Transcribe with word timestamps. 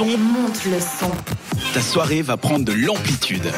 On 0.00 0.18
monte 0.18 0.64
le 0.64 0.80
son. 0.80 1.08
Ta 1.72 1.80
soirée 1.80 2.20
va 2.20 2.36
prendre 2.36 2.64
de 2.64 2.72
l'amplitude. 2.72 3.48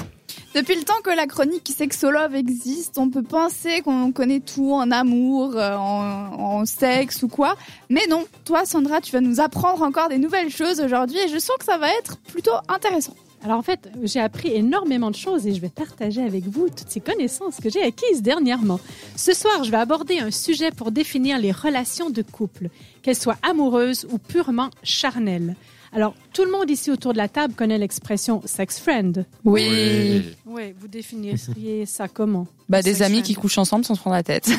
Depuis 0.54 0.74
le 0.74 0.82
temps 0.82 1.00
que 1.02 1.08
la 1.08 1.26
chronique 1.26 1.72
Sexolove 1.74 2.34
existe, 2.34 2.98
on 2.98 3.08
peut 3.08 3.22
penser 3.22 3.80
qu'on 3.80 4.12
connaît 4.12 4.40
tout 4.40 4.74
en 4.74 4.90
amour, 4.90 5.56
euh, 5.56 5.76
en, 5.76 6.58
en, 6.60 6.66
sexe 6.66 7.22
ou 7.22 7.28
quoi. 7.28 7.56
Mais 7.88 8.02
non, 8.10 8.26
toi 8.44 8.66
Sandra, 8.66 9.00
tu 9.00 9.12
vas 9.12 9.22
nous 9.22 9.40
apprendre 9.40 9.80
encore 9.80 10.10
des 10.10 10.18
nouvelles 10.18 10.50
choses 10.50 10.78
aujourd'hui 10.80 11.16
et 11.20 11.28
je 11.28 11.38
sens 11.38 11.56
que 11.58 11.64
ça 11.64 11.78
va 11.78 11.88
être 11.88 12.18
plutôt 12.18 12.52
intéressant. 12.68 13.14
Alors 13.42 13.58
en 13.58 13.62
fait, 13.62 13.88
j'ai 14.02 14.20
appris 14.20 14.52
énormément 14.52 15.10
de 15.10 15.16
choses 15.16 15.46
et 15.46 15.54
je 15.54 15.60
vais 15.62 15.70
partager 15.70 16.22
avec 16.22 16.44
vous 16.44 16.68
toutes 16.68 16.90
ces 16.90 17.00
connaissances 17.00 17.60
que 17.62 17.70
j'ai 17.70 17.82
acquises 17.82 18.20
dernièrement. 18.20 18.78
Ce 19.16 19.32
soir, 19.32 19.64
je 19.64 19.70
vais 19.70 19.78
aborder 19.78 20.18
un 20.18 20.30
sujet 20.30 20.70
pour 20.70 20.90
définir 20.90 21.38
les 21.38 21.52
relations 21.52 22.10
de 22.10 22.20
couple, 22.20 22.68
qu'elles 23.00 23.16
soient 23.16 23.38
amoureuses 23.42 24.06
ou 24.10 24.18
purement 24.18 24.68
charnelles. 24.82 25.56
Alors, 25.92 26.14
tout 26.32 26.44
le 26.44 26.50
monde 26.50 26.68
ici 26.70 26.90
autour 26.90 27.12
de 27.12 27.18
la 27.18 27.28
table 27.28 27.54
connaît 27.54 27.78
l'expression 27.78 28.42
sex 28.44 28.78
friend. 28.78 29.24
Oui. 29.44 30.22
Oui, 30.46 30.74
vous 30.78 30.88
définiriez 30.88 31.86
ça 31.86 32.08
comment? 32.08 32.46
Bah, 32.68 32.82
des 32.82 33.02
amis 33.02 33.22
qui 33.22 33.34
couchent 33.34 33.58
ensemble 33.58 33.84
sans 33.84 33.94
se 33.94 34.00
prendre 34.00 34.16
la 34.16 34.22
tête. 34.22 34.50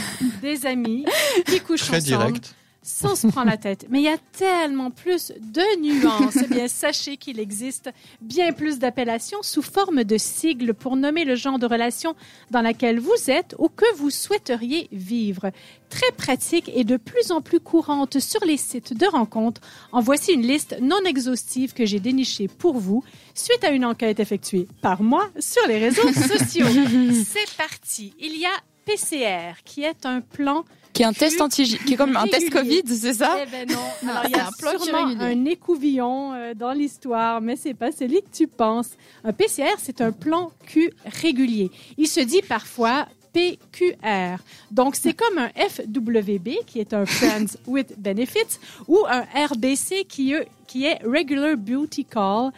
Des 0.41 0.65
amis 0.65 1.05
qui 1.45 1.59
couchent 1.67 1.81
Très 1.87 1.97
ensemble 1.97 2.33
direct. 2.33 2.55
Sans 2.87 3.15
se 3.15 3.27
prendre 3.27 3.49
la 3.49 3.57
tête. 3.57 3.85
Mais 3.89 3.99
il 3.99 4.05
y 4.05 4.07
a 4.07 4.17
tellement 4.31 4.91
plus 4.91 5.33
de 5.39 5.81
nuances. 5.81 6.37
Eh 6.41 6.47
bien, 6.47 6.67
sachez 6.69 7.17
qu'il 7.17 7.37
existe 7.37 7.89
bien 8.21 8.53
plus 8.53 8.79
d'appellations 8.79 9.39
sous 9.41 9.61
forme 9.61 10.05
de 10.05 10.17
sigles 10.17 10.73
pour 10.73 10.95
nommer 10.95 11.25
le 11.25 11.35
genre 11.35 11.59
de 11.59 11.65
relation 11.65 12.15
dans 12.49 12.61
laquelle 12.61 12.99
vous 12.99 13.29
êtes 13.29 13.55
ou 13.59 13.67
que 13.67 13.85
vous 13.97 14.09
souhaiteriez 14.09 14.87
vivre. 14.93 15.51
Très 15.89 16.11
pratique 16.15 16.71
et 16.73 16.85
de 16.85 16.95
plus 16.95 17.31
en 17.31 17.41
plus 17.41 17.59
courante 17.59 18.19
sur 18.19 18.43
les 18.45 18.57
sites 18.57 18.97
de 18.97 19.05
rencontres. 19.05 19.61
En 19.91 19.99
voici 19.99 20.31
une 20.31 20.47
liste 20.47 20.77
non 20.81 21.03
exhaustive 21.05 21.73
que 21.73 21.85
j'ai 21.85 21.99
dénichée 21.99 22.47
pour 22.47 22.79
vous 22.79 23.03
suite 23.33 23.63
à 23.65 23.71
une 23.71 23.83
enquête 23.83 24.21
effectuée 24.21 24.67
par 24.81 25.03
moi 25.03 25.29
sur 25.39 25.67
les 25.67 25.77
réseaux 25.77 26.13
sociaux. 26.13 26.65
C'est 27.25 27.57
parti. 27.57 28.13
Il 28.19 28.37
y 28.37 28.45
a 28.45 28.76
PCR, 28.87 29.55
qui 29.65 29.83
est 29.83 30.05
un 30.05 30.21
plan 30.21 30.63
Qui 30.93 31.03
est 31.03 31.05
un 31.05 31.13
test 31.13 31.41
anti 31.41 31.77
qui 31.85 31.93
est 31.93 31.97
comme 31.97 32.15
un 32.15 32.25
test. 32.27 32.49
Covid, 32.49 32.83
c'est 32.87 33.13
ça 33.13 33.37
eh 33.43 33.45
ben 33.51 33.67
non. 33.69 33.75
Non, 34.03 34.11
Alors, 34.11 34.23
il 34.25 34.31
y 34.31 34.39
a 34.39 34.47
un 34.47 34.51
sûrement 34.51 35.07
un 35.19 35.45
écouvillon 35.45 36.33
euh, 36.33 36.53
dans 36.53 36.71
l'histoire, 36.71 37.41
mais 37.41 37.55
c'est 37.55 37.73
pas 37.73 37.91
celui 37.91 38.21
que 38.21 38.29
tu 38.33 38.47
penses. 38.47 38.91
Un 39.23 39.33
PCR, 39.33 39.75
c'est 39.77 39.99
un 40.01 40.11
plan 40.11 40.51
Q 40.65 40.91
régulier. 41.05 41.69
Il 41.97 42.07
se 42.07 42.21
dit 42.21 42.41
parfois 42.41 43.07
PQR. 43.33 44.37
Donc, 44.71 44.95
c'est 44.95 45.13
comme 45.13 45.37
un 45.37 45.49
FWB, 45.49 46.49
qui 46.65 46.79
est 46.79 46.93
un 46.93 47.05
Friends 47.05 47.57
with 47.67 47.93
Benefits, 47.99 48.57
ou 48.87 48.99
un 49.07 49.21
RBC, 49.47 50.05
qui, 50.07 50.31
est- 50.33 50.47
qui 50.65 50.85
est 50.85 50.99
Regular 51.03 51.55
Beauty 51.57 52.05
Call, 52.05 52.51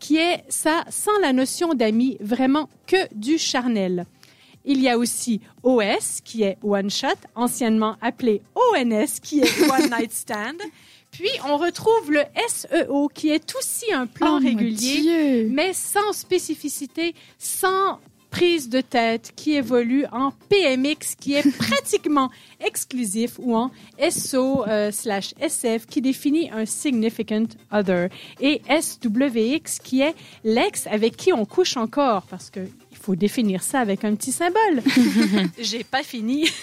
qui 0.00 0.16
est 0.16 0.42
ça 0.48 0.84
sans 0.90 1.16
la 1.20 1.32
notion 1.32 1.74
d'amis, 1.74 2.16
vraiment 2.20 2.68
que 2.86 2.96
du 3.14 3.38
charnel. 3.38 4.06
Il 4.64 4.80
y 4.80 4.88
a 4.88 4.96
aussi 4.96 5.40
OS, 5.62 6.20
qui 6.24 6.42
est 6.42 6.56
One 6.62 6.90
Shot, 6.90 7.08
anciennement 7.34 7.96
appelé 8.00 8.40
ONS, 8.54 9.20
qui 9.22 9.40
est 9.40 9.70
One 9.70 9.90
Night 9.90 10.12
Stand. 10.12 10.56
Puis, 11.10 11.30
on 11.46 11.56
retrouve 11.58 12.10
le 12.10 12.22
SEO, 12.48 13.08
qui 13.08 13.30
est 13.30 13.54
aussi 13.54 13.92
un 13.92 14.06
plan 14.06 14.38
Oh, 14.38 14.42
régulier, 14.42 15.46
mais 15.48 15.72
sans 15.72 16.12
spécificité, 16.12 17.14
sans 17.38 18.00
prise 18.34 18.68
de 18.68 18.80
tête, 18.80 19.32
qui 19.36 19.54
évolue 19.54 20.06
en 20.10 20.32
PMX, 20.48 21.14
qui 21.20 21.34
est 21.34 21.56
pratiquement 21.56 22.30
exclusif, 22.58 23.38
ou 23.38 23.54
en 23.54 23.70
SO 24.10 24.66
euh, 24.66 24.90
slash 24.90 25.34
SF, 25.38 25.86
qui 25.86 26.00
définit 26.00 26.50
un 26.50 26.66
significant 26.66 27.46
other, 27.70 28.08
et 28.40 28.60
SWX, 28.68 29.78
qui 29.84 30.00
est 30.00 30.16
l'ex 30.42 30.88
avec 30.88 31.16
qui 31.16 31.32
on 31.32 31.44
couche 31.44 31.76
encore, 31.76 32.22
parce 32.22 32.50
que 32.50 32.66
il 32.96 33.02
faut 33.04 33.16
définir 33.16 33.62
ça 33.62 33.80
avec 33.80 34.04
un 34.04 34.14
petit 34.14 34.30
symbole. 34.32 34.82
J'ai 35.58 35.82
pas 35.84 36.02
fini. 36.02 36.48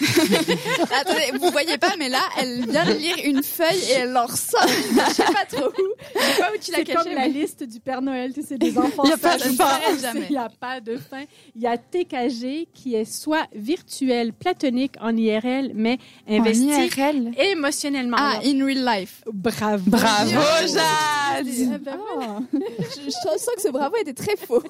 Attendez, 1.00 1.38
vous 1.38 1.50
voyez 1.50 1.76
pas, 1.78 1.94
mais 1.98 2.08
là, 2.08 2.20
elle 2.40 2.68
vient 2.68 2.84
de 2.86 2.92
lire 2.92 3.16
une 3.24 3.42
feuille 3.42 3.82
et 3.90 3.92
elle 4.00 4.12
leur 4.12 4.34
sort. 4.36 4.66
Je 5.08 5.14
sais 5.14 5.22
pas 5.24 5.44
trop 5.50 5.66
où. 5.68 5.88
Je 6.14 6.20
sais 6.20 6.40
pas 6.40 6.50
où 6.54 6.58
tu 6.60 6.72
l'as 6.72 6.84
cachée. 6.84 7.04
comme 7.04 7.14
la 7.14 7.28
liste 7.28 7.62
du 7.64 7.80
Père 7.80 8.00
Noël, 8.02 8.32
tu 8.32 8.42
sais, 8.42 8.56
des 8.58 8.76
enfants. 8.78 9.02
Il 9.04 9.10
y 9.10 9.12
a 9.12 9.16
pas 9.18 9.36
de 9.36 9.42
fin. 9.42 9.78
Il 10.14 10.30
n'y 10.30 10.36
a 10.36 10.48
pas 10.48 10.80
de 10.80 10.96
fin. 10.96 11.24
Il 11.54 11.62
y 11.62 11.66
a 11.66 11.76
TKG 11.76 12.68
qui 12.72 12.94
est 12.94 13.04
soit 13.04 13.46
virtuel, 13.54 14.32
platonique 14.32 14.94
en 15.00 15.16
IRL, 15.16 15.72
mais 15.74 15.98
En 16.28 16.40
investi 16.40 16.66
IRL. 16.66 17.32
émotionnellement. 17.38 18.16
Ah, 18.18 18.38
Alors, 18.38 18.46
in 18.46 18.64
real 18.64 18.84
life. 18.84 19.22
bravo. 19.32 19.82
Bravo. 19.86 20.30
Jade 20.30 20.78
Ah, 20.78 21.40
ben 21.42 21.96
je, 22.50 23.00
je 23.06 23.10
sens 23.10 23.46
que 23.56 23.62
ce 23.62 23.68
bravo 23.68 23.96
était 24.00 24.12
très 24.14 24.36
faux. 24.36 24.62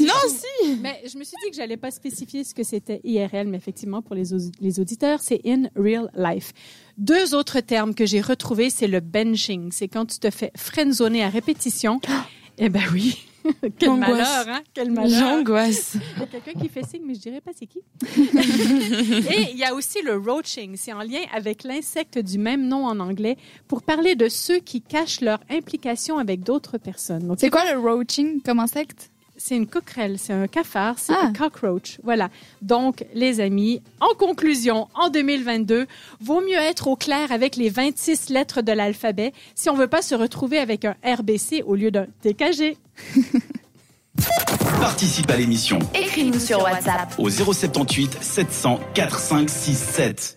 Non, 0.00 0.14
si 0.28 0.61
Mais 0.80 1.02
je 1.06 1.18
me 1.18 1.24
suis 1.24 1.36
dit 1.44 1.50
que 1.50 1.56
j'allais 1.56 1.76
pas 1.76 1.90
spécifier 1.90 2.44
ce 2.44 2.54
que 2.54 2.62
c'était 2.62 3.00
IRL, 3.04 3.48
mais 3.48 3.56
effectivement, 3.56 4.02
pour 4.02 4.14
les, 4.14 4.24
les 4.60 4.80
auditeurs, 4.80 5.20
c'est 5.20 5.40
in 5.46 5.64
real 5.76 6.10
life. 6.14 6.52
Deux 6.98 7.34
autres 7.34 7.60
termes 7.60 7.94
que 7.94 8.06
j'ai 8.06 8.20
retrouvés, 8.20 8.70
c'est 8.70 8.88
le 8.88 9.00
benching. 9.00 9.70
C'est 9.72 9.88
quand 9.88 10.06
tu 10.06 10.18
te 10.18 10.30
fais 10.30 10.52
friendzoner 10.56 11.24
à 11.24 11.28
répétition. 11.28 12.00
Eh 12.58 12.68
ben 12.68 12.82
oui. 12.92 13.18
Quel 13.78 13.90
Angoisse. 13.90 14.10
malheur, 14.10 14.44
hein? 14.48 14.60
Quel 14.74 14.90
malheur. 14.90 15.18
J'angoisse. 15.18 15.96
Il 16.16 16.20
y 16.20 16.22
a 16.22 16.26
quelqu'un 16.26 16.60
qui 16.60 16.68
fait 16.68 16.84
signe, 16.84 17.02
mais 17.06 17.14
je 17.14 17.20
dirais 17.20 17.40
pas 17.40 17.52
c'est 17.58 17.66
qui. 17.66 17.80
Et 19.34 19.52
il 19.52 19.56
y 19.58 19.64
a 19.64 19.74
aussi 19.74 20.02
le 20.02 20.16
roaching. 20.16 20.76
C'est 20.76 20.92
en 20.92 21.00
lien 21.00 21.20
avec 21.34 21.64
l'insecte 21.64 22.18
du 22.18 22.38
même 22.38 22.68
nom 22.68 22.86
en 22.86 23.00
anglais 23.00 23.36
pour 23.68 23.82
parler 23.82 24.14
de 24.14 24.28
ceux 24.28 24.58
qui 24.58 24.82
cachent 24.82 25.20
leur 25.20 25.40
implication 25.50 26.18
avec 26.18 26.42
d'autres 26.44 26.78
personnes. 26.78 27.34
C'est 27.38 27.50
quoi 27.50 27.64
le 27.72 27.78
roaching 27.78 28.42
comme 28.42 28.60
insecte? 28.60 29.11
C'est 29.44 29.56
une 29.56 29.66
coquerelle, 29.66 30.18
c'est 30.20 30.32
un 30.32 30.46
cafard, 30.46 30.94
c'est 30.98 31.12
Ah. 31.12 31.26
un 31.26 31.32
cockroach. 31.32 31.98
Voilà. 32.04 32.28
Donc, 32.60 33.04
les 33.12 33.40
amis, 33.40 33.82
en 34.00 34.14
conclusion, 34.14 34.86
en 34.94 35.08
2022, 35.10 35.86
vaut 36.20 36.40
mieux 36.40 36.58
être 36.58 36.86
au 36.86 36.94
clair 36.94 37.32
avec 37.32 37.56
les 37.56 37.68
26 37.68 38.28
lettres 38.30 38.62
de 38.62 38.70
l'alphabet 38.70 39.32
si 39.56 39.68
on 39.68 39.74
veut 39.74 39.88
pas 39.88 40.00
se 40.02 40.14
retrouver 40.14 40.58
avec 40.58 40.84
un 40.84 40.94
RBC 41.04 41.62
au 41.66 41.74
lieu 41.74 41.90
d'un 41.90 42.06
TKG. 42.22 42.76
Participe 44.80 45.30
à 45.30 45.36
l'émission 45.36 45.78
Écris-nous 45.94 46.38
sur 46.38 46.62
WhatsApp. 46.62 47.14
au 47.18 47.28
078 47.30 48.18
700 48.22 48.78
4567. 48.94 50.36